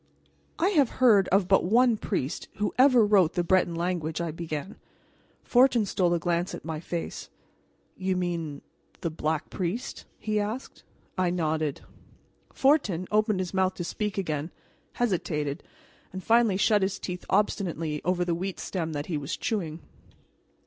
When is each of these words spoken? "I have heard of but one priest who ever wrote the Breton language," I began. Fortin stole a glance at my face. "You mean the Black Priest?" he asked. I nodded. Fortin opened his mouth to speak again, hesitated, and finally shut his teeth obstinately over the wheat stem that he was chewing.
"I 0.57 0.69
have 0.69 0.89
heard 0.97 1.27
of 1.27 1.47
but 1.47 1.63
one 1.63 1.95
priest 1.95 2.47
who 2.55 2.73
ever 2.75 3.05
wrote 3.05 3.33
the 3.33 3.43
Breton 3.43 3.75
language," 3.75 4.19
I 4.19 4.31
began. 4.31 4.77
Fortin 5.43 5.85
stole 5.85 6.15
a 6.15 6.19
glance 6.19 6.55
at 6.55 6.65
my 6.65 6.79
face. 6.79 7.29
"You 7.95 8.17
mean 8.17 8.63
the 9.01 9.11
Black 9.11 9.51
Priest?" 9.51 10.05
he 10.17 10.39
asked. 10.39 10.81
I 11.19 11.29
nodded. 11.29 11.81
Fortin 12.51 13.07
opened 13.11 13.39
his 13.41 13.53
mouth 13.53 13.75
to 13.75 13.83
speak 13.83 14.17
again, 14.17 14.49
hesitated, 14.93 15.61
and 16.11 16.23
finally 16.23 16.57
shut 16.57 16.81
his 16.81 16.97
teeth 16.97 17.23
obstinately 17.29 18.01
over 18.03 18.25
the 18.25 18.33
wheat 18.33 18.59
stem 18.59 18.93
that 18.93 19.05
he 19.05 19.17
was 19.17 19.37
chewing. 19.37 19.81